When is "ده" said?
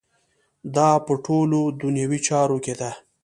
2.79-2.91